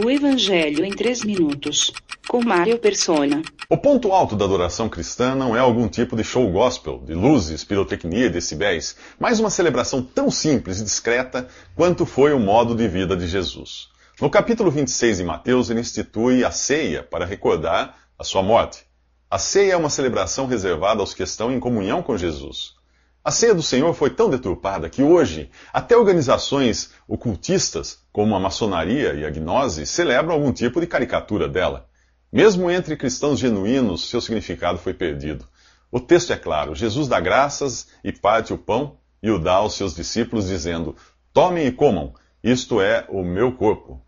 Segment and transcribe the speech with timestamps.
[0.00, 1.92] O Evangelho em 3 minutos.
[2.28, 3.42] Com Mário Persona.
[3.68, 7.64] O ponto alto da adoração cristã não é algum tipo de show gospel, de luzes,
[7.64, 12.86] pirotecnia e decibéis, mas uma celebração tão simples e discreta quanto foi o modo de
[12.86, 13.88] vida de Jesus.
[14.20, 18.84] No capítulo 26 de Mateus, ele institui a ceia para recordar a sua morte.
[19.28, 22.77] A ceia é uma celebração reservada aos que estão em comunhão com Jesus.
[23.24, 29.14] A ceia do Senhor foi tão deturpada que hoje até organizações ocultistas, como a maçonaria
[29.14, 31.88] e a gnose, celebram algum tipo de caricatura dela.
[32.32, 35.44] Mesmo entre cristãos genuínos, seu significado foi perdido.
[35.90, 39.74] O texto é claro: Jesus dá graças e parte o pão e o dá aos
[39.74, 40.94] seus discípulos, dizendo:
[41.32, 44.00] Tomem e comam, isto é o meu corpo.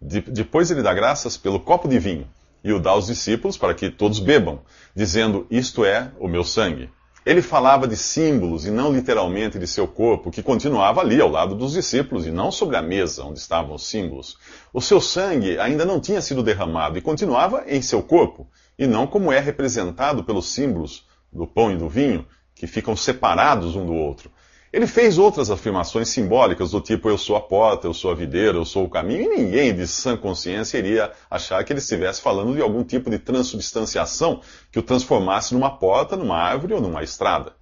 [0.00, 2.28] De depois ele dá graças pelo copo de vinho
[2.62, 4.60] e o dá aos discípulos para que todos bebam,
[4.94, 6.90] dizendo: Isto é o meu sangue.
[7.28, 11.54] Ele falava de símbolos e não literalmente de seu corpo, que continuava ali ao lado
[11.54, 14.38] dos discípulos e não sobre a mesa onde estavam os símbolos.
[14.72, 19.06] O seu sangue ainda não tinha sido derramado e continuava em seu corpo, e não
[19.06, 23.92] como é representado pelos símbolos do pão e do vinho, que ficam separados um do
[23.92, 24.30] outro.
[24.70, 28.58] Ele fez outras afirmações simbólicas do tipo eu sou a porta, eu sou a videira,
[28.58, 32.54] eu sou o caminho, e ninguém de sã consciência iria achar que ele estivesse falando
[32.54, 37.52] de algum tipo de transubstanciação que o transformasse numa porta, numa árvore ou numa estrada.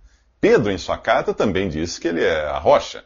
[0.40, 3.04] Pedro, em sua carta, também diz que ele é a rocha.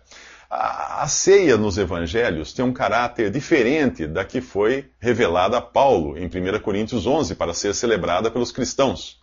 [0.49, 6.17] A, a ceia nos evangelhos tem um caráter diferente da que foi revelada a Paulo
[6.19, 9.21] em 1 Coríntios 11 para ser celebrada pelos cristãos.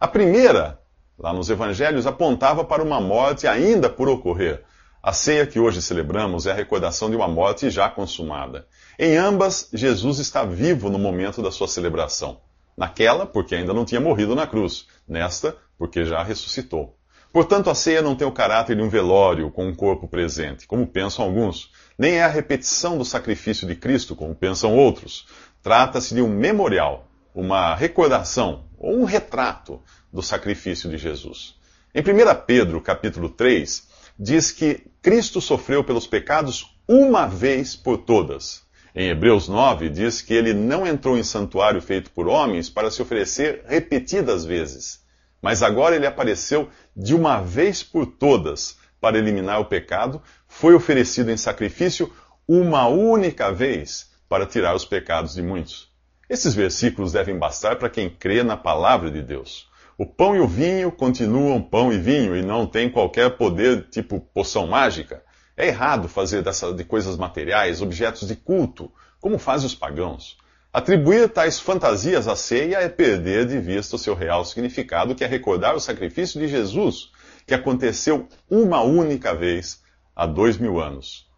[0.00, 0.80] A primeira
[1.18, 4.62] lá nos evangelhos, apontava para uma morte ainda por ocorrer.
[5.02, 8.66] A ceia que hoje celebramos é a recordação de uma morte já consumada.
[8.98, 12.40] Em ambas, Jesus está vivo no momento da sua celebração.
[12.76, 14.86] Naquela, porque ainda não tinha morrido na cruz.
[15.06, 16.96] Nesta, porque já ressuscitou.
[17.34, 20.86] Portanto, a ceia não tem o caráter de um velório com um corpo presente, como
[20.86, 25.26] pensam alguns, nem é a repetição do sacrifício de Cristo, como pensam outros.
[25.60, 29.80] Trata-se de um memorial, uma recordação ou um retrato
[30.12, 31.56] do sacrifício de Jesus.
[31.94, 32.04] Em 1
[32.46, 33.88] Pedro, capítulo 3,
[34.18, 38.62] diz que Cristo sofreu pelos pecados uma vez por todas.
[38.94, 43.00] Em Hebreus 9, diz que ele não entrou em santuário feito por homens para se
[43.00, 45.02] oferecer repetidas vezes,
[45.40, 51.30] mas agora ele apareceu de uma vez por todas para eliminar o pecado, foi oferecido
[51.30, 52.12] em sacrifício
[52.46, 55.93] uma única vez para tirar os pecados de muitos.
[56.34, 59.70] Esses versículos devem bastar para quem crê na palavra de Deus.
[59.96, 64.18] O pão e o vinho continuam pão e vinho e não têm qualquer poder tipo
[64.18, 65.22] poção mágica.
[65.56, 68.90] É errado fazer dessa, de coisas materiais objetos de culto,
[69.20, 70.36] como fazem os pagãos.
[70.72, 75.28] Atribuir tais fantasias à ceia é perder de vista o seu real significado, que é
[75.28, 77.12] recordar o sacrifício de Jesus,
[77.46, 79.80] que aconteceu uma única vez
[80.16, 81.30] há dois mil anos.